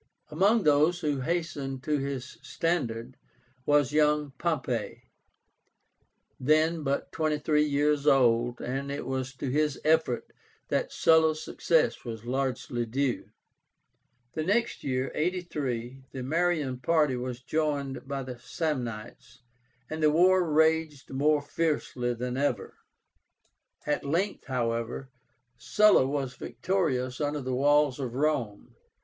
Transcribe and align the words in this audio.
Among 0.31 0.63
those 0.63 1.01
who 1.01 1.19
hastened 1.21 1.83
to 1.83 1.99
his 1.99 2.39
standard 2.41 3.17
was 3.67 3.93
young 3.93 4.31
POMPEY, 4.39 5.03
then 6.39 6.81
but 6.81 7.11
twenty 7.11 7.37
three 7.37 7.67
years 7.67 8.07
old, 8.07 8.59
and 8.61 8.89
it 8.91 9.05
was 9.05 9.35
to 9.35 9.51
his 9.51 9.79
efforts 9.85 10.31
that 10.69 10.91
Sulla's 10.91 11.43
success 11.43 12.03
was 12.03 12.25
largely 12.25 12.83
due. 12.87 13.29
The 14.33 14.41
next 14.41 14.83
year, 14.83 15.11
83, 15.13 16.05
the 16.11 16.23
Marian 16.23 16.79
party 16.79 17.15
was 17.15 17.43
joined 17.43 18.07
by 18.07 18.23
the 18.23 18.37
Samnites, 18.39 19.41
and 19.87 20.01
the 20.01 20.09
war 20.09 20.43
raged 20.51 21.11
more 21.11 21.43
fiercely 21.43 22.15
than 22.15 22.37
ever. 22.37 22.73
At 23.85 24.03
length, 24.03 24.45
however, 24.47 25.11
Sulla 25.59 26.07
was 26.07 26.33
victorious 26.33 27.21
under 27.21 27.41
the 27.41 27.53
walls 27.53 27.99
of 27.99 28.15
Rome. 28.15 28.75